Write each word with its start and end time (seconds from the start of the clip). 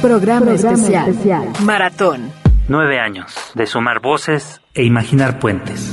Programa, 0.00 0.52
especial. 0.52 1.12
Maratón. 1.64 2.30
Nueve 2.68 3.00
años 3.00 3.34
de 3.54 3.66
sumar 3.66 4.00
voces 4.00 4.60
e 4.72 4.84
imaginar 4.84 5.40
puentes. 5.40 5.90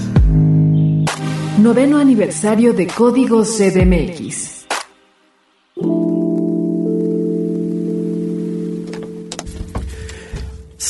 Noveno 1.58 1.98
aniversario 1.98 2.74
de 2.74 2.86
Código 2.86 3.44
CDMX. 3.44 4.55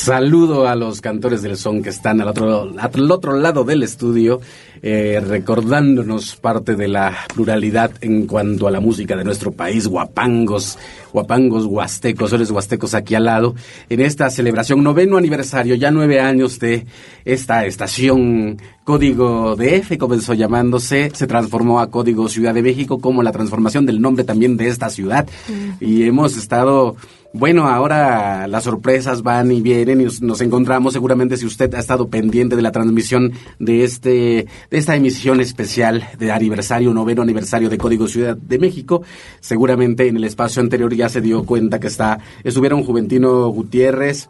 Saludo 0.06 0.68
a 0.68 0.76
los 0.76 1.02
cantores 1.02 1.42
del 1.42 1.58
son 1.58 1.82
que 1.82 1.90
están 1.90 2.22
al 2.22 2.28
otro, 2.28 2.72
al 2.78 3.12
otro 3.12 3.36
lado 3.40 3.64
del 3.64 3.82
estudio, 3.82 4.40
eh, 4.84 5.20
recordándonos 5.20 6.36
parte 6.36 6.76
de 6.76 6.88
la 6.88 7.18
pluralidad 7.34 7.90
en 8.02 8.28
cuanto 8.28 8.68
a 8.68 8.72
la 8.72 8.80
música 8.80 9.16
de 9.16 9.24
nuestro 9.24 9.52
país, 9.52 9.88
guapangos, 9.88 10.78
guapangos 11.12 11.66
huastecos, 11.66 12.30
soles 12.30 12.52
huastecos 12.52 12.94
aquí 12.94 13.16
al 13.16 13.26
lado, 13.26 13.56
en 13.90 14.00
esta 14.00 14.30
celebración, 14.30 14.84
noveno 14.84 15.18
aniversario, 15.18 15.74
ya 15.74 15.90
nueve 15.90 16.20
años 16.20 16.60
de 16.60 16.86
esta 17.26 17.66
estación 17.66 18.62
Código 18.84 19.56
DF, 19.56 19.98
comenzó 19.98 20.36
llamándose, 20.36 21.10
se 21.16 21.26
transformó 21.26 21.80
a 21.80 21.90
Código 21.90 22.30
Ciudad 22.30 22.54
de 22.54 22.62
México 22.62 23.00
como 23.00 23.24
la 23.24 23.32
transformación 23.32 23.88
del 23.88 24.00
nombre 24.00 24.24
también 24.24 24.56
de 24.56 24.68
esta 24.68 24.92
ciudad. 24.92 25.28
Y 25.80 26.04
hemos 26.04 26.38
estado 26.38 26.96
bueno, 27.38 27.68
ahora 27.68 28.48
las 28.48 28.64
sorpresas 28.64 29.22
van 29.22 29.52
y 29.52 29.60
vienen 29.60 30.00
y 30.00 30.06
nos, 30.22 30.40
encontramos 30.40 30.94
seguramente 30.94 31.36
si 31.36 31.46
usted 31.46 31.74
ha 31.76 31.80
estado 31.80 32.08
pendiente 32.08 32.56
de 32.56 32.62
la 32.62 32.72
transmisión 32.72 33.34
de 33.60 33.84
este 33.84 34.48
de 34.72 34.78
esta 34.78 34.96
emisión 34.96 35.42
especial 35.42 36.08
de 36.18 36.32
aniversario, 36.32 36.94
noveno 36.94 37.24
aniversario 37.24 37.70
de 37.70 37.78
Código 37.78 38.08
Ciudad 38.08 38.38
de 38.38 38.58
México, 38.58 39.04
seguramente 39.42 40.08
en 40.08 40.16
el 40.16 40.24
espacio 40.24 40.62
anterior 40.62 40.96
ya 40.96 41.10
se 41.10 41.20
dio 41.20 41.44
cuenta 41.44 41.82
que 41.82 41.88
está 41.88 42.20
estuvieron 42.46 42.84
Juventino 42.84 43.50
Gutiérrez, 43.50 44.30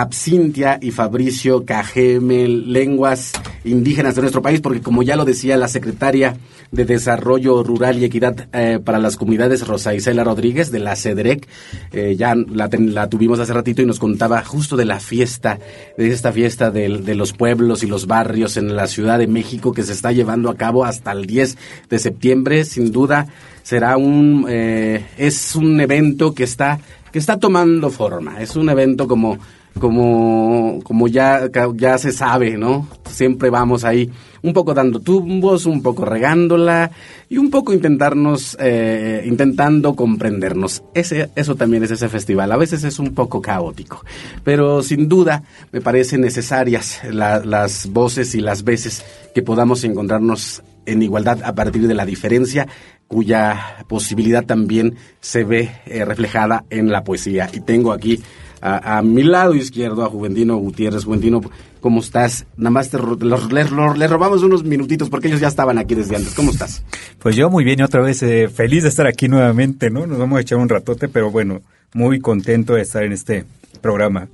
Absintia 0.00 0.78
y 0.80 0.90
Fabricio 0.90 1.66
Cajeme, 1.66 2.48
lenguas 2.48 3.32
indígenas 3.62 4.14
de 4.14 4.22
nuestro 4.22 4.40
país, 4.40 4.62
porque 4.62 4.80
como 4.80 5.02
ya 5.02 5.16
lo 5.16 5.26
decía 5.26 5.58
la 5.58 5.68
secretaria 5.68 6.38
de 6.70 6.86
Desarrollo 6.86 7.62
Rural 7.62 7.98
y 7.98 8.06
Equidad 8.06 8.48
eh, 8.54 8.80
para 8.82 8.98
las 8.98 9.18
Comunidades, 9.18 9.66
Rosa 9.66 9.94
Isela 9.94 10.24
Rodríguez, 10.24 10.70
de 10.70 10.78
la 10.78 10.96
CEDREC, 10.96 11.46
eh, 11.92 12.16
ya 12.16 12.34
la, 12.34 12.70
tuvimos 13.10 13.38
hace 13.38 13.52
ratito 13.52 13.82
y 13.82 13.86
nos 13.86 13.98
contaba 13.98 14.42
justo 14.42 14.78
de 14.78 14.86
la 14.86 14.98
fiesta, 14.98 15.58
de 15.98 16.08
esta 16.08 16.32
fiesta 16.32 16.70
de, 16.70 16.88
de, 16.88 17.14
los 17.14 17.34
pueblos 17.34 17.82
y 17.82 17.86
los 17.86 18.06
barrios 18.06 18.56
en 18.56 18.74
la 18.74 18.86
Ciudad 18.86 19.18
de 19.18 19.26
México 19.26 19.72
que 19.72 19.82
se 19.82 19.92
está 19.92 20.10
llevando 20.10 20.48
a 20.48 20.56
cabo 20.56 20.86
hasta 20.86 21.12
el 21.12 21.26
10 21.26 21.58
de 21.90 21.98
septiembre, 21.98 22.64
sin 22.64 22.92
duda 22.92 23.26
será 23.62 23.98
un, 23.98 24.46
eh, 24.48 25.04
es 25.18 25.54
un 25.54 25.78
evento 25.80 26.34
que 26.34 26.44
está, 26.44 26.80
que 27.12 27.18
está 27.18 27.38
tomando 27.38 27.90
forma, 27.90 28.40
es 28.40 28.56
un 28.56 28.70
evento 28.70 29.06
como 29.06 29.38
como, 29.78 30.80
como 30.84 31.08
ya, 31.08 31.48
ya 31.74 31.98
se 31.98 32.12
sabe, 32.12 32.56
¿no? 32.56 32.88
Siempre 33.10 33.50
vamos 33.50 33.84
ahí 33.84 34.10
un 34.42 34.52
poco 34.52 34.74
dando 34.74 35.00
tumbos, 35.00 35.66
un 35.66 35.82
poco 35.82 36.04
regándola 36.04 36.90
y 37.28 37.38
un 37.38 37.50
poco 37.50 37.72
intentarnos, 37.72 38.56
eh, 38.60 39.22
intentando 39.24 39.94
comprendernos. 39.94 40.82
Ese, 40.94 41.30
eso 41.36 41.54
también 41.54 41.84
es 41.84 41.90
ese 41.90 42.08
festival. 42.08 42.52
A 42.52 42.56
veces 42.56 42.84
es 42.84 42.98
un 42.98 43.14
poco 43.14 43.40
caótico, 43.40 44.04
pero 44.44 44.82
sin 44.82 45.08
duda 45.08 45.44
me 45.70 45.80
parecen 45.80 46.20
necesarias 46.20 47.00
las 47.10 47.86
voces 47.88 48.34
y 48.34 48.40
las 48.40 48.64
veces 48.64 49.04
que 49.34 49.42
podamos 49.42 49.84
encontrarnos 49.84 50.62
en 50.84 51.02
igualdad 51.02 51.42
a 51.44 51.54
partir 51.54 51.86
de 51.86 51.94
la 51.94 52.04
diferencia 52.04 52.66
cuya 53.06 53.84
posibilidad 53.88 54.44
también 54.44 54.96
se 55.20 55.44
ve 55.44 55.70
eh, 55.84 56.04
reflejada 56.04 56.64
en 56.70 56.90
la 56.90 57.04
poesía. 57.04 57.50
Y 57.52 57.60
tengo 57.60 57.92
aquí 57.92 58.22
a, 58.62 59.02
mi 59.02 59.24
lado 59.24 59.54
izquierdo 59.54 60.04
a 60.04 60.08
Juventino 60.08 60.56
Gutiérrez. 60.56 61.04
Juventino, 61.04 61.40
¿cómo 61.80 62.00
estás? 62.00 62.46
Nada 62.56 62.70
más 62.70 62.90
te, 62.90 62.98
les, 62.98 64.10
robamos 64.10 64.42
unos 64.42 64.62
minutitos 64.62 65.10
porque 65.10 65.28
ellos 65.28 65.40
ya 65.40 65.48
estaban 65.48 65.78
aquí 65.78 65.96
desde 65.96 66.16
antes. 66.16 66.32
¿Cómo 66.34 66.52
estás? 66.52 66.84
Pues 67.18 67.34
yo 67.34 67.50
muy 67.50 67.64
bien 67.64 67.80
y 67.80 67.82
otra 67.82 68.00
vez 68.00 68.22
eh, 68.22 68.48
feliz 68.48 68.84
de 68.84 68.88
estar 68.88 69.06
aquí 69.06 69.26
nuevamente, 69.26 69.90
¿no? 69.90 70.06
Nos 70.06 70.18
vamos 70.18 70.38
a 70.38 70.42
echar 70.42 70.58
un 70.58 70.68
ratote, 70.68 71.08
pero 71.08 71.30
bueno, 71.30 71.60
muy 71.92 72.20
contento 72.20 72.74
de 72.74 72.82
estar 72.82 73.02
en 73.02 73.12
este 73.12 73.44
programa. 73.80 74.28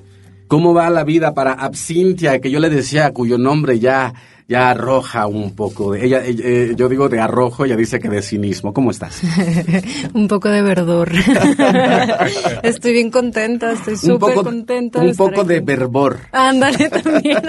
¿Cómo 0.48 0.74
va 0.74 0.90
la 0.90 1.04
vida 1.04 1.34
para 1.34 1.52
Absintia, 1.52 2.40
que 2.40 2.50
yo 2.50 2.58
le 2.58 2.70
decía, 2.70 3.12
cuyo 3.12 3.38
nombre 3.38 3.78
ya 3.78 4.14
ya 4.48 4.70
arroja 4.70 5.26
un 5.26 5.54
poco. 5.54 5.92
De, 5.92 6.06
ella, 6.06 6.22
eh, 6.24 6.72
yo 6.74 6.88
digo 6.88 7.10
de 7.10 7.20
arrojo, 7.20 7.66
ella 7.66 7.76
dice 7.76 8.00
que 8.00 8.08
de 8.08 8.22
cinismo. 8.22 8.72
¿Cómo 8.72 8.90
estás? 8.90 9.20
un 10.14 10.26
poco 10.26 10.48
de 10.48 10.62
verdor. 10.62 11.12
estoy 12.62 12.92
bien 12.92 13.10
contenta, 13.10 13.72
estoy 13.72 13.96
súper 13.98 14.36
contenta. 14.36 15.00
Un 15.00 15.14
poco 15.14 15.44
de 15.44 15.60
verbor. 15.60 16.20
Ándale 16.32 16.88
también. 16.88 17.42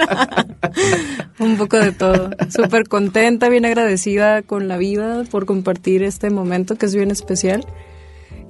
un 1.38 1.56
poco 1.56 1.78
de 1.78 1.92
todo. 1.92 2.30
Súper 2.50 2.86
contenta, 2.86 3.48
bien 3.48 3.64
agradecida 3.64 4.42
con 4.42 4.68
la 4.68 4.76
vida 4.76 5.24
por 5.30 5.46
compartir 5.46 6.02
este 6.02 6.28
momento 6.28 6.76
que 6.76 6.84
es 6.84 6.94
bien 6.94 7.10
especial. 7.10 7.64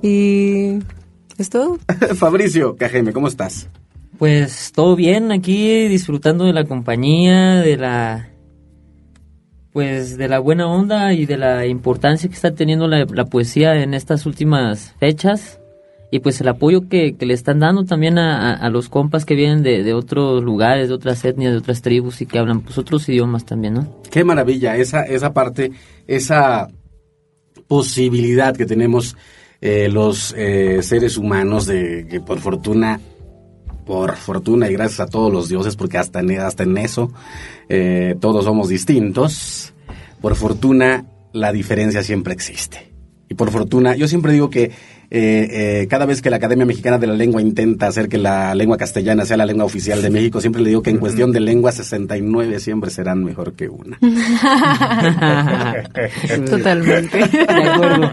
Y 0.03 0.81
es 1.39 1.51
todo. 1.51 1.79
Fabricio 2.17 2.75
Cajeme, 2.77 3.13
¿cómo 3.13 3.29
estás? 3.29 3.69
Pues 4.21 4.73
todo 4.73 4.97
bien 4.97 5.33
aquí, 5.33 5.89
disfrutando 5.89 6.45
de 6.45 6.53
la 6.53 6.65
compañía, 6.65 7.63
de 7.63 7.79
la 7.79 8.29
pues 9.73 10.19
de 10.19 10.29
la 10.29 10.39
buena 10.41 10.67
onda 10.67 11.15
y 11.15 11.25
de 11.25 11.39
la 11.39 11.65
importancia 11.65 12.29
que 12.29 12.35
está 12.35 12.51
teniendo 12.51 12.87
la, 12.87 13.07
poesía 13.25 13.83
en 13.83 13.95
estas 13.95 14.27
últimas 14.27 14.95
fechas 15.01 15.59
y 16.11 16.19
pues 16.19 16.39
el 16.43 16.49
apoyo 16.49 16.87
que, 16.87 17.17
le 17.19 17.33
están 17.33 17.61
dando 17.61 17.85
también 17.85 18.19
a, 18.19 18.69
los 18.69 18.91
compas 18.91 19.25
que 19.25 19.35
vienen 19.35 19.63
de, 19.63 19.95
otros 19.95 20.45
lugares, 20.45 20.89
de 20.89 20.95
otras 20.95 21.25
etnias, 21.25 21.53
de 21.53 21.59
otras 21.59 21.81
tribus 21.81 22.21
y 22.21 22.27
que 22.27 22.39
hablan 22.39 22.61
pues 22.61 22.77
otros 22.77 23.09
idiomas 23.09 23.47
también, 23.47 23.73
¿no? 23.73 24.03
Qué 24.11 24.23
maravilla 24.23 24.77
esa, 24.77 25.03
esa 25.05 25.33
parte, 25.33 25.73
esa 26.07 26.69
posibilidad 27.69 28.55
que 28.55 28.67
tenemos 28.67 29.17
eh, 29.63 29.89
los 29.91 30.35
eh, 30.37 30.83
seres 30.83 31.17
humanos 31.17 31.65
de 31.65 32.07
que 32.07 32.21
por 32.21 32.39
fortuna 32.39 33.01
por 33.91 34.15
fortuna 34.15 34.71
y 34.71 34.73
gracias 34.73 35.01
a 35.01 35.07
todos 35.07 35.33
los 35.33 35.49
dioses, 35.49 35.75
porque 35.75 35.99
hasta 35.99 36.21
en, 36.21 36.39
hasta 36.39 36.63
en 36.63 36.79
eso 36.79 37.11
eh, 37.69 38.15
todos 38.21 38.45
somos 38.45 38.69
distintos, 38.69 39.75
por 40.21 40.37
fortuna 40.37 41.07
la 41.33 41.51
diferencia 41.51 42.05
siempre 42.05 42.33
existe. 42.33 42.93
Y 43.29 43.35
por 43.35 43.51
fortuna, 43.51 43.97
yo 43.97 44.07
siempre 44.07 44.33
digo 44.33 44.49
que 44.49 44.71
eh, 45.13 45.81
eh, 45.83 45.87
cada 45.89 46.07
vez 46.07 46.23
que 46.23 46.31
la 46.31 46.37
Academia 46.37 46.65
Mexicana 46.65 46.97
de 46.97 47.09
la 47.09 47.15
Lengua 47.15 47.43
intenta 47.43 47.89
hacer 47.89 48.09
que 48.09 48.17
la 48.17 48.55
lengua 48.55 48.77
castellana 48.77 49.25
sea 49.25 49.37
la 49.37 49.45
lengua 49.45 49.65
oficial 49.65 50.01
de 50.03 50.09
México, 50.09 50.41
siempre 50.41 50.63
le 50.63 50.69
digo 50.69 50.83
que 50.83 50.91
en 50.91 50.99
cuestión 50.99 51.33
de 51.33 51.41
lengua 51.41 51.73
69 51.73 52.61
siempre 52.61 52.91
serán 52.91 53.25
mejor 53.25 53.55
que 53.55 53.69
una. 53.69 53.99
Totalmente. 56.49 57.19
De 57.19 57.69
acuerdo. 57.69 58.11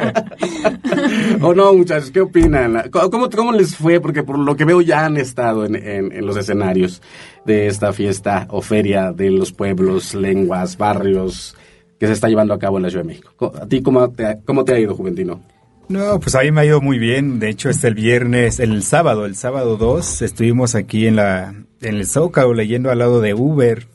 ¿O 1.41 1.53
no, 1.53 1.73
muchachos? 1.75 2.09
¿Qué 2.09 2.21
opinan? 2.21 2.89
¿Cómo, 2.89 3.29
¿Cómo 3.29 3.51
les 3.51 3.75
fue? 3.75 3.99
Porque 3.99 4.23
por 4.23 4.39
lo 4.39 4.55
que 4.55 4.65
veo 4.65 4.81
ya 4.81 5.05
han 5.05 5.17
estado 5.17 5.65
en, 5.65 5.75
en, 5.75 6.25
los 6.25 6.35
escenarios 6.35 7.03
de 7.45 7.67
esta 7.67 7.93
fiesta 7.93 8.47
o 8.49 8.63
feria 8.63 9.11
de 9.11 9.29
los 9.29 9.51
pueblos, 9.51 10.15
lenguas, 10.15 10.77
barrios 10.77 11.55
que 11.99 12.07
se 12.07 12.13
está 12.13 12.27
llevando 12.27 12.55
a 12.55 12.59
cabo 12.59 12.77
en 12.77 12.83
la 12.83 12.89
Ciudad 12.89 13.03
de 13.03 13.09
México. 13.09 13.53
¿A 13.55 13.67
ti 13.67 13.83
cómo 13.83 14.09
te, 14.09 14.39
cómo 14.45 14.65
te 14.65 14.73
ha 14.73 14.79
ido, 14.79 14.95
Juventino? 14.95 15.56
No, 15.89 16.19
pues 16.19 16.35
a 16.35 16.41
mí 16.41 16.51
me 16.51 16.61
ha 16.61 16.65
ido 16.65 16.81
muy 16.81 16.99
bien. 16.99 17.39
De 17.39 17.49
hecho, 17.49 17.69
este 17.69 17.87
el 17.87 17.95
viernes, 17.95 18.59
el 18.59 18.83
sábado, 18.83 19.25
el 19.25 19.35
sábado 19.35 19.77
2, 19.77 20.21
estuvimos 20.21 20.75
aquí 20.75 21.07
en 21.07 21.15
la 21.15 21.55
en 21.81 21.95
el 21.95 22.05
Zócalo 22.05 22.53
leyendo 22.53 22.91
al 22.91 22.99
lado 22.99 23.21
de 23.21 23.33
Uber. 23.33 23.87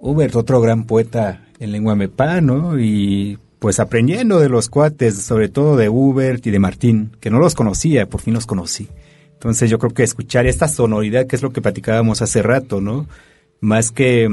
Uber, 0.00 0.36
otro 0.36 0.60
gran 0.60 0.84
poeta 0.84 1.44
en 1.58 1.72
lengua 1.72 1.96
mepá, 1.96 2.40
¿no? 2.40 2.78
Y 2.78 3.38
pues 3.58 3.80
aprendiendo 3.80 4.38
de 4.38 4.48
los 4.48 4.68
cuates, 4.68 5.20
sobre 5.22 5.48
todo 5.48 5.76
de 5.76 5.88
Uber 5.88 6.40
y 6.44 6.50
de 6.50 6.58
Martín, 6.60 7.10
que 7.20 7.30
no 7.30 7.40
los 7.40 7.56
conocía, 7.56 8.08
por 8.08 8.20
fin 8.20 8.34
los 8.34 8.46
conocí. 8.46 8.88
Entonces 9.32 9.70
yo 9.70 9.78
creo 9.78 9.92
que 9.92 10.04
escuchar 10.04 10.46
esta 10.46 10.68
sonoridad, 10.68 11.26
que 11.26 11.36
es 11.36 11.42
lo 11.42 11.50
que 11.50 11.62
platicábamos 11.62 12.22
hace 12.22 12.42
rato, 12.42 12.80
¿no? 12.80 13.08
Más 13.60 13.90
que, 13.90 14.28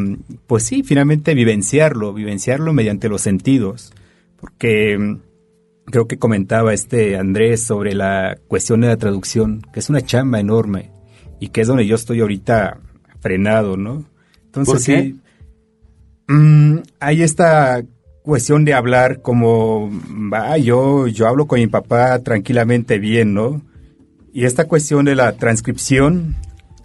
pues 0.46 0.64
sí, 0.64 0.84
finalmente 0.84 1.34
vivenciarlo, 1.34 2.14
vivenciarlo 2.14 2.74
mediante 2.74 3.10
los 3.10 3.22
sentidos. 3.22 3.92
Porque 4.40 5.18
creo 5.86 6.08
que 6.08 6.18
comentaba 6.18 6.74
este 6.74 7.18
Andrés 7.18 7.64
sobre 7.64 7.94
la 7.94 8.38
cuestión 8.48 8.82
de 8.82 8.88
la 8.88 8.98
traducción, 8.98 9.62
que 9.74 9.80
es 9.80 9.90
una 9.90 10.02
chamba 10.02 10.40
enorme 10.40 10.92
y 11.40 11.50
que 11.50 11.62
es 11.62 11.68
donde 11.68 11.86
yo 11.86 11.96
estoy 11.96 12.22
ahorita 12.22 12.80
frenado, 13.20 13.78
¿no? 13.78 14.06
Entonces 14.46 14.84
sí, 14.84 15.20
mm, 16.28 16.78
hay 17.00 17.22
esta 17.24 17.84
cuestión 18.24 18.66
de 18.66 18.74
hablar 18.74 19.22
como, 19.22 19.92
va, 20.32 20.58
yo, 20.58 21.08
yo 21.08 21.28
hablo 21.28 21.46
con 21.46 21.60
mi 21.60 21.68
papá 21.68 22.20
tranquilamente 22.20 22.98
bien, 23.00 23.34
¿no? 23.34 23.62
Y 24.34 24.46
esta 24.46 24.66
cuestión 24.66 25.06
de 25.06 25.16
la 25.16 25.34
transcripción 25.34 26.36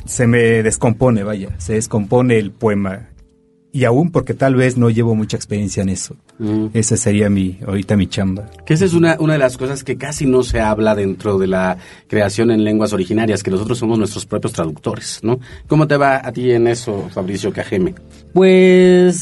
se 0.05 0.27
me 0.27 0.63
descompone, 0.63 1.23
vaya, 1.23 1.49
se 1.59 1.75
descompone 1.75 2.39
el 2.39 2.53
poema. 2.53 3.10
Y 3.73 3.85
aún 3.85 4.11
porque 4.11 4.35
tal 4.35 4.57
vez 4.57 4.77
no 4.77 4.91
llevo 4.91 5.15
mucha 5.15 5.37
experiencia 5.37 5.81
en 5.83 5.91
eso. 5.91 6.17
Mm. 6.41 6.67
Esa 6.75 6.97
sería 6.97 7.31
mi, 7.31 7.59
ahorita 7.65 7.97
mi 7.97 8.09
chamba. 8.09 8.51
Que 8.67 8.75
esa 8.75 8.85
es 8.85 8.95
una, 8.95 9.17
una 9.21 9.35
de 9.35 9.39
las 9.39 9.57
cosas 9.57 9.85
que 9.85 9.97
casi 9.97 10.27
no 10.27 10.43
se 10.43 10.59
habla 10.61 10.97
dentro 10.97 11.39
de 11.39 11.47
la 11.47 11.77
creación 12.09 12.51
en 12.51 12.65
lenguas 12.65 12.93
originarias, 12.93 13.45
que 13.45 13.51
nosotros 13.53 13.79
somos 13.79 13.97
nuestros 13.97 14.27
propios 14.27 14.53
traductores, 14.55 15.21
¿no? 15.23 15.39
¿Cómo 15.69 15.87
te 15.87 15.97
va 15.97 16.17
a 16.27 16.33
ti 16.33 16.51
en 16.51 16.67
eso, 16.67 17.09
Fabricio 17.13 17.53
Cajeme? 17.53 17.95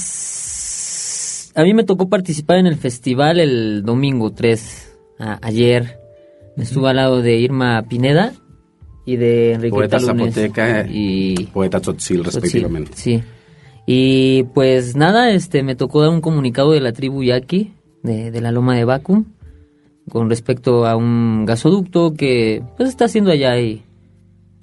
Pues 0.09 1.53
a 1.55 1.63
mí 1.63 1.75
me 1.75 1.85
tocó 1.85 2.09
participar 2.09 2.59
en 2.59 2.67
el 2.67 2.77
festival 2.77 3.41
el 3.41 3.83
domingo 3.85 4.33
3, 4.33 4.93
a- 5.19 5.39
ayer. 5.43 5.99
Estuve 6.57 6.91
al 6.91 6.97
lado 6.97 7.23
de 7.23 7.37
Irma 7.39 7.83
Pineda 7.89 8.33
y 9.07 9.17
de 9.17 9.53
Enrique 9.53 9.75
Poeta 9.75 10.01
zapoteca 10.01 10.87
y 10.91 11.45
Poeta 11.53 11.81
Tzotzil, 11.81 12.25
respectivamente. 12.25 12.93
Sí. 12.97 13.23
Y 13.91 14.43
pues 14.53 14.97
nada, 14.97 15.31
este 15.31 15.63
me 15.63 15.75
tocó 15.75 16.03
dar 16.03 16.11
un 16.11 16.21
comunicado 16.21 16.73
de 16.73 16.81
la 16.83 16.93
tribu 16.93 17.23
Yaqui, 17.23 17.73
de, 18.03 18.31
de 18.31 18.41
la 18.43 18.53
Loma 18.53 18.77
de 18.77 18.85
Bacum, 18.85 19.25
con 20.11 20.29
respecto 20.29 20.85
a 20.85 20.95
un 20.95 21.47
gasoducto 21.47 22.13
que 22.13 22.63
pues 22.77 22.91
está 22.91 23.07
haciendo 23.07 23.31
allá 23.31 23.59
y, 23.59 23.83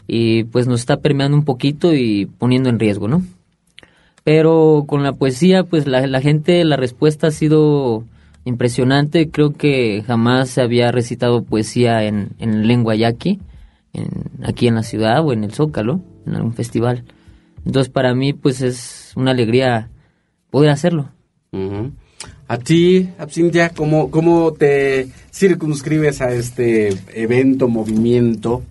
y 0.06 0.44
pues 0.44 0.68
nos 0.68 0.82
está 0.82 0.98
permeando 0.98 1.36
un 1.36 1.44
poquito 1.44 1.92
y 1.96 2.28
poniendo 2.38 2.70
en 2.70 2.78
riesgo, 2.78 3.08
¿no? 3.08 3.24
Pero 4.24 4.84
con 4.86 5.02
la 5.02 5.14
poesía, 5.14 5.64
pues 5.64 5.88
la, 5.88 6.06
la 6.06 6.22
gente, 6.22 6.64
la 6.64 6.78
respuesta 6.78 7.26
ha 7.26 7.32
sido 7.32 8.04
impresionante. 8.44 9.32
Creo 9.32 9.54
que 9.54 10.04
jamás 10.06 10.52
se 10.52 10.62
había 10.62 10.92
recitado 10.92 11.42
poesía 11.42 12.04
en, 12.04 12.30
en 12.38 12.68
lengua 12.68 12.94
yaqui, 12.94 13.40
en, 13.92 14.08
aquí 14.44 14.68
en 14.68 14.76
la 14.76 14.84
ciudad 14.84 15.26
o 15.26 15.34
en 15.34 15.44
el 15.44 15.52
Zócalo, 15.52 16.00
en 16.28 16.36
algún 16.36 16.54
festival. 16.54 17.06
Entonces 17.66 17.92
para 17.92 18.14
mí, 18.14 18.34
pues 18.34 18.62
es 18.62 19.05
una 19.16 19.32
alegría 19.32 19.90
poder 20.50 20.70
hacerlo. 20.70 21.10
A 22.48 22.58
ti, 22.58 23.10
Absintia, 23.18 23.70
¿cómo, 23.70 24.12
¿cómo 24.12 24.54
te 24.54 25.08
circunscribes 25.34 26.22
a 26.22 26.32
este 26.32 26.90
evento, 27.14 27.68
movimiento? 27.68 28.62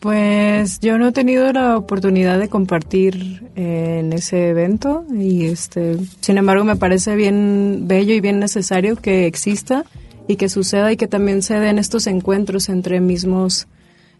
Pues 0.00 0.80
yo 0.80 0.98
no 0.98 1.08
he 1.08 1.12
tenido 1.12 1.52
la 1.52 1.76
oportunidad 1.76 2.40
de 2.40 2.48
compartir 2.48 3.44
eh, 3.54 4.00
en 4.00 4.12
ese 4.12 4.48
evento 4.48 5.04
y 5.14 5.46
este, 5.46 5.96
sin 6.20 6.38
embargo 6.38 6.64
me 6.64 6.74
parece 6.74 7.14
bien 7.14 7.84
bello 7.86 8.12
y 8.12 8.20
bien 8.20 8.40
necesario 8.40 8.96
que 8.96 9.26
exista 9.26 9.84
y 10.26 10.36
que 10.36 10.48
suceda 10.48 10.90
y 10.92 10.96
que 10.96 11.06
también 11.06 11.40
se 11.40 11.54
den 11.60 11.78
estos 11.78 12.08
encuentros 12.08 12.68
entre 12.68 13.00
mismos 13.00 13.68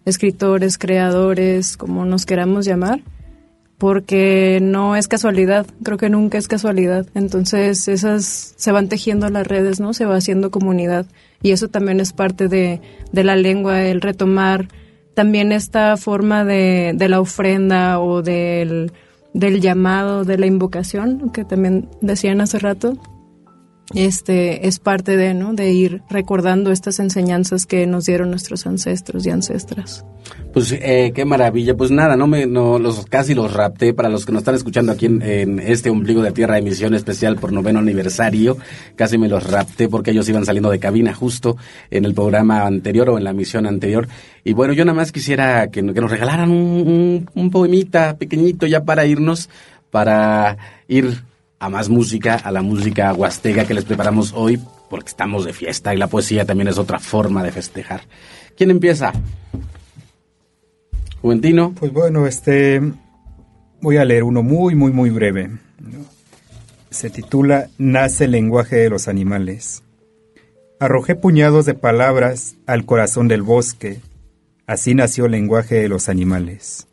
escritores, 0.04 0.78
creadores, 0.78 1.76
como 1.76 2.04
nos 2.04 2.26
queramos 2.26 2.64
llamar, 2.64 3.00
porque 3.82 4.60
no 4.62 4.94
es 4.94 5.08
casualidad, 5.08 5.66
creo 5.82 5.98
que 5.98 6.08
nunca 6.08 6.38
es 6.38 6.46
casualidad. 6.46 7.04
Entonces 7.16 7.88
esas 7.88 8.54
se 8.56 8.70
van 8.70 8.88
tejiendo 8.88 9.28
las 9.28 9.44
redes, 9.44 9.80
¿no? 9.80 9.92
Se 9.92 10.04
va 10.04 10.14
haciendo 10.14 10.52
comunidad 10.52 11.04
y 11.42 11.50
eso 11.50 11.66
también 11.66 11.98
es 11.98 12.12
parte 12.12 12.46
de, 12.46 12.80
de 13.10 13.24
la 13.24 13.34
lengua, 13.34 13.82
el 13.82 14.00
retomar 14.00 14.68
también 15.14 15.50
esta 15.50 15.96
forma 15.96 16.44
de, 16.44 16.92
de 16.94 17.08
la 17.08 17.20
ofrenda 17.20 17.98
o 17.98 18.22
del, 18.22 18.92
del 19.34 19.60
llamado, 19.60 20.24
de 20.24 20.38
la 20.38 20.46
invocación, 20.46 21.30
que 21.30 21.44
también 21.44 21.88
decían 22.00 22.40
hace 22.40 22.60
rato, 22.60 22.96
este 23.94 24.66
es 24.66 24.78
parte 24.78 25.16
de, 25.16 25.34
¿no? 25.34 25.54
De 25.54 25.72
ir 25.72 26.02
recordando 26.08 26.70
estas 26.72 26.98
enseñanzas 26.98 27.66
que 27.66 27.86
nos 27.86 28.06
dieron 28.06 28.30
nuestros 28.30 28.66
ancestros 28.66 29.26
y 29.26 29.30
ancestras. 29.30 30.04
Pues 30.52 30.72
eh, 30.72 31.12
qué 31.14 31.24
maravilla. 31.24 31.76
Pues 31.76 31.90
nada, 31.90 32.16
no 32.16 32.26
me, 32.26 32.46
no, 32.46 32.78
los 32.78 33.06
casi 33.06 33.34
los 33.34 33.52
rapté 33.52 33.94
para 33.94 34.08
los 34.08 34.26
que 34.26 34.32
nos 34.32 34.40
están 34.40 34.54
escuchando 34.54 34.92
aquí 34.92 35.06
en, 35.06 35.58
este 35.60 35.90
ombligo 35.90 36.22
de 36.22 36.32
tierra 36.32 36.58
emisión 36.58 36.94
especial 36.94 37.36
por 37.36 37.52
noveno 37.52 37.78
aniversario. 37.78 38.58
Casi 38.94 39.18
me 39.18 39.28
los 39.28 39.50
rapté 39.50 39.88
porque 39.88 40.10
ellos 40.10 40.28
iban 40.28 40.44
saliendo 40.44 40.70
de 40.70 40.78
cabina 40.78 41.14
justo 41.14 41.56
en 41.90 42.04
el 42.04 42.14
programa 42.14 42.66
anterior 42.66 43.10
o 43.10 43.18
en 43.18 43.24
la 43.24 43.32
misión 43.32 43.66
anterior. 43.66 44.08
Y 44.44 44.52
bueno, 44.52 44.74
yo 44.74 44.84
nada 44.84 44.96
más 44.96 45.12
quisiera 45.12 45.68
que, 45.68 45.80
que 45.80 46.00
nos 46.00 46.10
regalaran 46.10 46.50
un, 46.50 46.58
un, 46.86 47.30
un 47.34 47.50
poemita 47.50 48.16
pequeñito 48.16 48.66
ya 48.66 48.84
para 48.84 49.06
irnos, 49.06 49.48
para 49.90 50.58
ir 50.86 51.22
a 51.62 51.68
más 51.68 51.88
música, 51.88 52.34
a 52.34 52.50
la 52.50 52.60
música 52.60 53.14
huasteca 53.14 53.64
que 53.64 53.72
les 53.72 53.84
preparamos 53.84 54.32
hoy, 54.34 54.60
porque 54.90 55.10
estamos 55.10 55.44
de 55.44 55.52
fiesta 55.52 55.94
y 55.94 55.96
la 55.96 56.08
poesía 56.08 56.44
también 56.44 56.66
es 56.66 56.76
otra 56.76 56.98
forma 56.98 57.44
de 57.44 57.52
festejar. 57.52 58.00
¿Quién 58.56 58.72
empieza? 58.72 59.12
Juventino. 61.20 61.72
Pues 61.78 61.92
bueno, 61.92 62.26
este 62.26 62.82
voy 63.80 63.96
a 63.96 64.04
leer 64.04 64.24
uno 64.24 64.42
muy, 64.42 64.74
muy, 64.74 64.90
muy 64.90 65.10
breve. 65.10 65.50
Se 66.90 67.10
titula 67.10 67.68
Nace 67.78 68.24
el 68.24 68.32
lenguaje 68.32 68.74
de 68.74 68.90
los 68.90 69.06
animales. 69.06 69.84
Arrojé 70.80 71.14
puñados 71.14 71.64
de 71.64 71.74
palabras 71.74 72.56
al 72.66 72.84
corazón 72.86 73.28
del 73.28 73.42
bosque. 73.42 74.00
Así 74.66 74.96
nació 74.96 75.26
el 75.26 75.32
lenguaje 75.32 75.76
de 75.76 75.88
los 75.88 76.08
animales. 76.08 76.88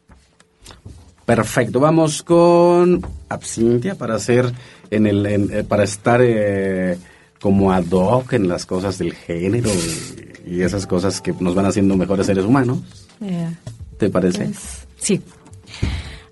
Perfecto, 1.30 1.80
vamos 1.80 2.24
con 2.24 3.06
Absintia 3.30 3.94
para 3.94 4.16
hacer 4.16 4.52
en 4.90 5.06
el 5.06 5.24
en, 5.28 5.54
eh, 5.54 5.64
para 5.64 5.84
estar 5.84 6.22
eh, 6.24 6.98
como 7.40 7.72
ad 7.72 7.86
hoc 7.92 8.34
en 8.34 8.48
las 8.48 8.66
cosas 8.66 8.98
del 8.98 9.14
género 9.14 9.70
y, 9.70 10.56
y 10.56 10.62
esas 10.64 10.88
cosas 10.88 11.22
que 11.22 11.32
nos 11.40 11.54
van 11.54 11.68
haciendo 11.68 11.96
mejores 11.96 12.26
seres 12.26 12.46
humanos. 12.46 12.80
¿Te 14.00 14.10
parece? 14.10 14.46
Pues, 14.46 14.88
sí. 14.98 15.22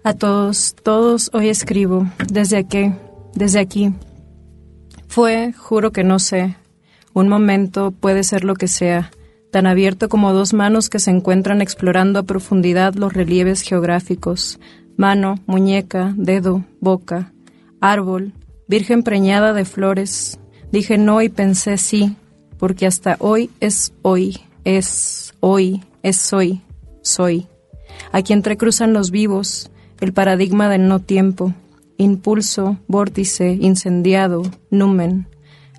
A 0.03 0.15
todos, 0.15 0.75
todos 0.81 1.29
hoy 1.31 1.49
escribo. 1.49 2.07
¿Desde 2.31 2.57
aquí? 2.57 2.91
Desde 3.35 3.59
aquí. 3.59 3.94
Fue, 5.07 5.53
juro 5.53 5.91
que 5.91 6.03
no 6.03 6.17
sé. 6.17 6.55
Un 7.13 7.29
momento 7.29 7.91
puede 7.91 8.23
ser 8.23 8.44
lo 8.44 8.55
que 8.55 8.67
sea, 8.67 9.11
tan 9.51 9.67
abierto 9.67 10.09
como 10.09 10.33
dos 10.33 10.55
manos 10.55 10.89
que 10.89 10.97
se 10.97 11.11
encuentran 11.11 11.61
explorando 11.61 12.17
a 12.17 12.23
profundidad 12.23 12.95
los 12.95 13.13
relieves 13.13 13.61
geográficos. 13.61 14.59
Mano, 14.97 15.35
muñeca, 15.45 16.15
dedo, 16.17 16.65
boca, 16.81 17.31
árbol, 17.79 18.33
virgen 18.67 19.03
preñada 19.03 19.53
de 19.53 19.63
flores. 19.63 20.39
Dije 20.71 20.97
no 20.97 21.21
y 21.21 21.29
pensé 21.29 21.77
sí, 21.77 22.15
porque 22.57 22.88
hasta 22.88 23.15
hoy 23.19 23.51
es 23.59 23.94
hoy, 24.01 24.39
es 24.63 25.35
hoy, 25.39 25.83
es 26.01 26.33
hoy, 26.33 26.61
soy. 27.03 27.45
Aquí 28.11 28.33
entrecruzan 28.33 28.94
los 28.94 29.11
vivos, 29.11 29.69
el 30.01 30.13
paradigma 30.13 30.67
del 30.67 30.88
no 30.88 30.99
tiempo, 30.99 31.53
impulso, 31.97 32.77
vórtice, 32.88 33.51
incendiado, 33.51 34.41
numen, 34.71 35.27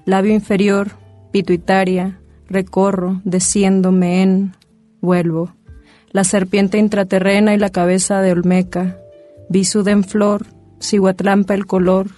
labio 0.04 0.32
inferior, 0.32 0.92
pituitaria, 1.32 2.20
recorro, 2.48 3.20
desciendo, 3.24 3.90
mehen, 3.90 4.54
vuelvo. 5.00 5.54
La 6.12 6.24
serpiente 6.24 6.78
intraterrena 6.78 7.52
y 7.52 7.58
la 7.58 7.70
cabeza 7.70 8.22
de 8.22 8.32
Olmeca, 8.32 8.96
bisuda 9.48 9.90
en 9.92 10.04
flor, 10.04 10.46
ciguatlampa 10.80 11.54
el 11.54 11.66
color, 11.66 12.10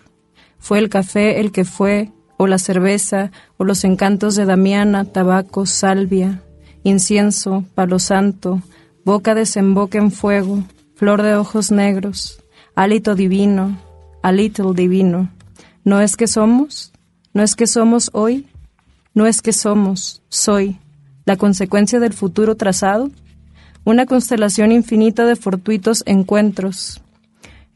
fue 0.58 0.78
el 0.78 0.88
café 0.88 1.40
el 1.40 1.52
que 1.52 1.64
fue, 1.64 2.12
o 2.36 2.46
la 2.46 2.58
cerveza, 2.58 3.32
o 3.56 3.64
los 3.64 3.84
encantos 3.84 4.34
de 4.34 4.46
Damiana, 4.46 5.04
tabaco, 5.04 5.66
salvia, 5.66 6.42
incienso, 6.82 7.64
palo 7.74 7.98
santo, 7.98 8.62
boca 9.04 9.34
desemboca 9.34 9.98
en 9.98 10.10
fuego, 10.10 10.64
flor 10.94 11.22
de 11.22 11.34
ojos 11.34 11.70
negros, 11.70 12.42
hálito 12.74 13.14
divino, 13.14 13.78
little 14.30 14.72
divino. 14.74 15.30
¿No 15.84 16.00
es 16.00 16.16
que 16.16 16.26
somos? 16.26 16.92
¿No 17.32 17.42
es 17.42 17.56
que 17.56 17.66
somos 17.66 18.10
hoy? 18.12 18.46
¿No 19.14 19.26
es 19.26 19.42
que 19.42 19.52
somos, 19.52 20.22
soy, 20.28 20.78
la 21.24 21.36
consecuencia 21.36 22.00
del 22.00 22.12
futuro 22.12 22.54
trazado? 22.54 23.10
Una 23.84 24.06
constelación 24.06 24.72
infinita 24.72 25.24
de 25.24 25.36
fortuitos 25.36 26.02
encuentros. 26.06 27.00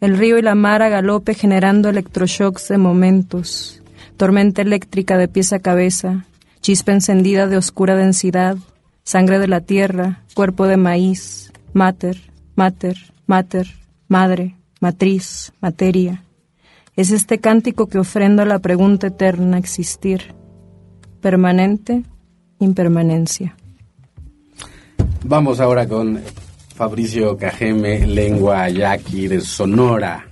El 0.04 0.18
río 0.18 0.36
y 0.36 0.42
la 0.42 0.54
mar 0.54 0.82
a 0.82 0.90
galope 0.90 1.32
generando 1.32 1.88
electroshocks 1.88 2.68
de 2.68 2.76
momentos. 2.76 3.80
Tormenta 4.18 4.60
eléctrica 4.60 5.16
de 5.16 5.28
pies 5.28 5.54
a 5.54 5.60
cabeza. 5.60 6.26
Chispa 6.60 6.92
encendida 6.92 7.46
de 7.46 7.56
oscura 7.56 7.96
densidad. 7.96 8.58
Sangre 9.02 9.38
de 9.38 9.48
la 9.48 9.62
tierra. 9.62 10.20
Cuerpo 10.34 10.66
de 10.66 10.76
maíz. 10.76 11.54
Mater, 11.72 12.18
mater, 12.54 12.98
mater, 13.26 13.66
madre, 14.06 14.56
matriz, 14.78 15.54
materia. 15.62 16.22
Es 16.96 17.10
este 17.10 17.38
cántico 17.38 17.86
que 17.86 17.98
ofrenda 17.98 18.44
la 18.44 18.58
pregunta 18.58 19.06
eterna 19.06 19.56
existir. 19.56 20.34
Permanente, 21.22 22.02
impermanencia. 22.58 23.56
Vamos 25.24 25.60
ahora 25.60 25.88
con 25.88 26.20
Fabricio 26.74 27.36
Cajeme, 27.36 28.04
lengua 28.04 28.68
yaqui 28.68 29.28
de 29.28 29.40
Sonora. 29.40 30.26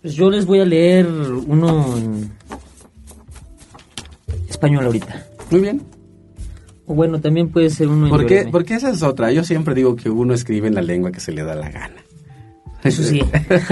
Pues 0.00 0.14
yo 0.14 0.30
les 0.30 0.46
voy 0.46 0.60
a 0.60 0.64
leer 0.64 1.08
uno 1.08 1.96
en 1.96 2.30
español 4.48 4.86
ahorita. 4.86 5.26
Muy 5.50 5.60
bien. 5.60 5.82
O 6.86 6.94
bueno, 6.94 7.20
también 7.20 7.48
puede 7.48 7.70
ser 7.70 7.88
uno 7.88 8.06
en 8.06 8.10
¿Por 8.10 8.26
qué? 8.26 8.48
Porque 8.50 8.74
esa 8.74 8.90
es 8.90 9.02
otra. 9.02 9.32
Yo 9.32 9.42
siempre 9.42 9.74
digo 9.74 9.96
que 9.96 10.08
uno 10.08 10.32
escribe 10.32 10.68
en 10.68 10.76
la 10.76 10.82
lengua 10.82 11.10
que 11.10 11.18
se 11.18 11.32
le 11.32 11.42
da 11.42 11.56
la 11.56 11.68
gana. 11.70 12.04
Eso 12.84 13.02
sí. 13.02 13.20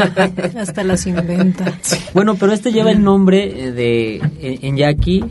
Hasta 0.59 0.83
las 0.83 1.07
inventa. 1.07 1.78
Bueno, 2.12 2.35
pero 2.35 2.52
este 2.52 2.73
lleva 2.73 2.90
el 2.90 3.05
nombre 3.05 3.69
eh, 3.69 3.71
de 3.71 4.16
en, 4.16 4.64
en 4.64 4.76
yaqui 4.76 5.25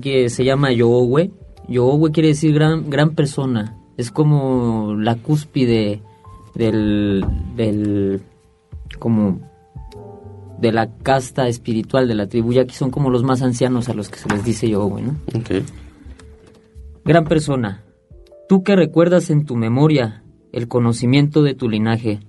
que 0.00 0.30
se 0.30 0.44
llama 0.44 0.70
Yowe. 0.70 1.32
Yowe 1.66 2.12
quiere 2.12 2.28
decir 2.28 2.54
gran 2.54 2.88
gran 2.88 3.16
persona. 3.16 3.77
Es 3.98 4.10
como 4.10 4.94
la 4.96 5.16
cúspide 5.16 6.00
del 6.54 7.26
del 7.54 8.22
como 8.98 9.38
de 10.58 10.72
la 10.72 10.92
casta 10.98 11.46
espiritual 11.48 12.08
de 12.08 12.14
la 12.14 12.26
tribu 12.26 12.52
yaqui 12.52 12.74
son 12.74 12.90
como 12.90 13.10
los 13.10 13.22
más 13.22 13.42
ancianos 13.42 13.88
a 13.88 13.94
los 13.94 14.08
que 14.08 14.18
se 14.18 14.28
les 14.28 14.44
dice 14.44 14.68
Yowe, 14.68 15.02
¿no? 15.02 15.16
Ok. 15.34 15.62
Gran 17.04 17.24
persona, 17.24 17.84
tú 18.48 18.62
que 18.62 18.74
recuerdas 18.74 19.30
en 19.30 19.44
tu 19.44 19.56
memoria 19.56 20.24
el 20.52 20.68
conocimiento 20.68 21.42
de 21.42 21.54
tu 21.54 21.68
linaje, 21.68 22.20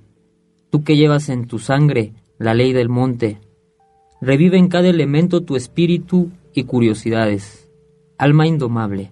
tú 0.69 0.83
que 0.83 0.95
llevas 0.95 1.29
en 1.29 1.47
tu 1.47 1.59
sangre 1.59 2.13
la 2.37 2.53
ley 2.53 2.71
del 2.73 2.89
monte, 2.89 3.39
revive 4.21 4.57
en 4.57 4.67
cada 4.67 4.87
elemento 4.87 5.41
tu 5.41 5.55
espíritu 5.55 6.29
y 6.53 6.63
curiosidades, 6.65 7.69
alma 8.17 8.47
indomable, 8.47 9.11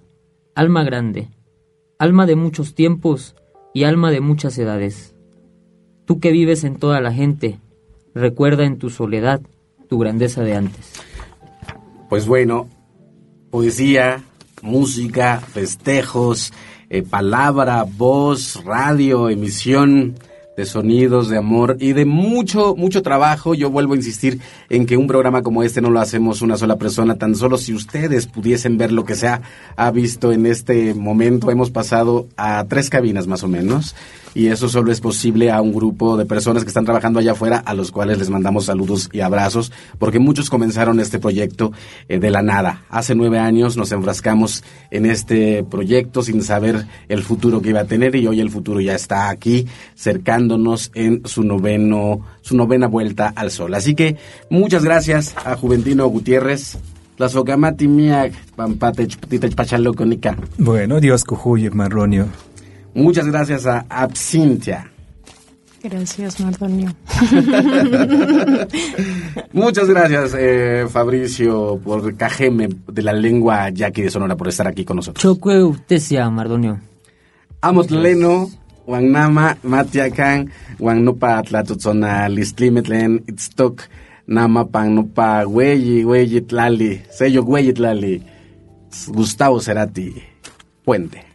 alma 0.54 0.84
grande, 0.84 1.30
alma 2.00 2.26
de 2.26 2.36
muchos 2.36 2.76
tiempos 2.76 3.36
y 3.74 3.84
alma 3.84 4.12
de 4.12 4.22
muchas 4.22 4.58
edades. 4.58 5.16
Tú 6.06 6.20
que 6.20 6.32
vives 6.32 6.64
en 6.64 6.76
toda 6.76 7.02
la 7.02 7.14
gente, 7.14 7.60
recuerda 8.14 8.66
en 8.66 8.78
tu 8.78 8.90
soledad 8.90 9.42
tu 9.90 10.00
grandeza 10.00 10.42
de 10.44 10.56
antes. 10.56 10.94
Pues 12.10 12.26
bueno, 12.26 12.68
poesía, 13.50 14.24
música, 14.62 15.40
festejos, 15.40 16.54
eh, 16.90 17.04
palabra, 17.04 17.84
voz, 17.84 18.64
radio, 18.64 19.30
emisión 19.30 20.16
de 20.58 20.66
sonidos, 20.66 21.30
de 21.30 21.38
amor 21.38 21.78
y 21.80 21.94
de 21.94 22.06
mucho, 22.06 22.76
mucho 22.76 23.04
trabajo. 23.04 23.54
Yo 23.54 23.70
vuelvo 23.70 23.94
a 23.94 23.98
insistir 23.98 24.42
en 24.70 24.88
que 24.88 24.98
un 24.98 25.06
programa 25.06 25.44
como 25.44 25.62
este 25.62 25.82
no 25.82 25.92
lo 25.92 26.00
hacemos 26.00 26.42
una 26.42 26.58
sola 26.58 26.78
persona, 26.78 27.16
tan 27.16 27.36
solo 27.36 27.60
si 27.60 27.76
ustedes 27.76 28.26
pudiesen 28.26 28.80
ver 28.80 28.92
lo 28.92 29.06
que 29.06 29.16
se 29.16 29.28
ha, 29.28 29.44
ha 29.76 29.92
visto 29.92 30.32
en 30.32 30.48
este 30.48 30.96
momento. 30.96 31.52
Hemos 31.52 31.70
pasado 31.70 32.28
a 32.38 32.66
tres 32.68 32.90
cabinas 32.90 33.28
más 33.28 33.44
o 33.44 33.48
menos 33.48 33.96
y 34.38 34.50
eso 34.50 34.70
solo 34.70 34.92
es 34.92 35.02
posible 35.02 35.50
a 35.50 35.64
un 35.64 35.74
grupo 35.74 36.16
de 36.16 36.28
personas 36.28 36.64
que 36.64 36.68
están 36.68 36.86
trabajando 36.86 37.18
allá 37.20 37.32
afuera, 37.32 37.58
a 37.58 37.74
los 37.74 37.90
cuales 37.90 38.20
les 38.20 38.30
mandamos 38.30 38.66
saludos 38.66 39.10
y 39.12 39.22
abrazos, 39.22 39.72
porque 39.98 40.20
muchos 40.20 40.52
comenzaron 40.52 41.00
este 41.00 41.18
proyecto 41.18 41.72
eh, 42.08 42.20
de 42.20 42.30
la 42.30 42.44
nada. 42.44 42.84
Hace 42.90 43.16
nueve 43.16 43.40
años 43.40 43.78
nos 43.78 43.92
enfrascamos 43.92 44.64
en 44.92 45.08
este 45.08 45.64
proyecto 45.64 46.22
sin 46.22 46.44
saber 46.44 46.86
el 47.10 47.24
futuro 47.24 47.64
que 47.64 47.70
iba 47.70 47.80
a 47.80 47.86
tener 47.86 48.16
y 48.16 48.28
hoy 48.28 48.40
el 48.40 48.52
futuro 48.52 48.80
ya 48.80 48.94
está 48.94 49.30
aquí, 49.30 49.66
cercándonos 49.96 50.92
en 50.94 51.26
su 51.26 51.42
noveno, 51.42 52.22
su 52.42 52.56
novena 52.56 52.86
vuelta 52.86 53.34
al 53.36 53.50
sol. 53.50 53.74
Así 53.74 53.96
que 53.96 54.18
muchas 54.52 54.84
gracias 54.84 55.34
a 55.44 55.56
Juventino 55.56 56.06
Gutiérrez. 56.10 56.78
La 57.18 57.28
sogamati. 57.28 57.88
Bueno, 60.60 61.00
Dios 61.00 61.24
cujuye, 61.24 61.72
Marronio. 61.72 62.28
Muchas 62.98 63.28
gracias 63.28 63.68
a 63.68 63.86
Absintia. 63.90 64.92
Gracias, 65.84 66.40
Mardonio. 66.40 66.92
Muchas 69.54 69.88
gracias, 69.88 70.36
eh, 70.36 70.88
Fabricio, 70.90 71.80
por 71.84 72.18
cajeme 72.18 72.70
de 72.92 73.04
la 73.04 73.14
lengua 73.14 73.70
yaqui 73.70 74.02
de 74.02 74.10
Sonora, 74.10 74.36
por 74.36 74.48
estar 74.48 74.68
aquí 74.68 74.84
con 74.84 74.96
nosotros. 74.96 75.22
Chocue 75.22 75.64
utesia, 75.64 76.28
Mardonio. 76.32 76.80
Amos 77.62 77.92
Leno, 77.92 78.50
Juan 78.88 79.12
Nama, 79.12 79.58
Matiacan, 79.62 80.50
Juan 80.80 81.06
Nopa 81.06 81.44
Tlatotzona, 81.44 82.28
Listlimetlen, 82.30 83.26
Itztok, 83.28 83.84
Nama 84.26 84.66
Pan 84.66 84.96
Nopa, 84.96 85.44
Güeyi, 85.44 86.02
Güeyi 86.02 86.42
Tlali, 86.42 87.04
Sello 87.12 87.44
Güeyi 87.44 87.74
Tlali, 87.74 88.24
Gustavo 89.10 89.60
Cerati, 89.60 90.16
Puente. 90.84 91.27